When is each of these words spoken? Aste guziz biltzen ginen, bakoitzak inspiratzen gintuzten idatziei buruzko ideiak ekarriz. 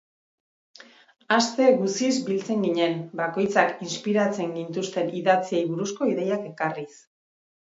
Aste 1.35 1.67
guziz 1.81 2.09
biltzen 2.29 2.63
ginen, 2.67 2.97
bakoitzak 3.21 3.75
inspiratzen 3.89 4.57
gintuzten 4.57 5.13
idatziei 5.21 5.63
buruzko 5.75 6.09
ideiak 6.15 6.53
ekarriz. 6.53 6.91